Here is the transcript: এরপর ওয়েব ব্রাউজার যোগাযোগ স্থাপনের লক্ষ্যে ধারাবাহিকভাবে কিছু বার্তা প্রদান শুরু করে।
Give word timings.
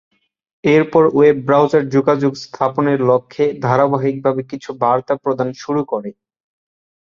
এরপর 0.63 1.03
ওয়েব 1.09 1.37
ব্রাউজার 1.47 1.83
যোগাযোগ 1.95 2.33
স্থাপনের 2.43 2.99
লক্ষ্যে 3.09 3.45
ধারাবাহিকভাবে 3.65 4.41
কিছু 4.51 4.69
বার্তা 4.81 5.13
প্রদান 5.23 5.49
শুরু 5.61 5.81
করে। 5.91 6.09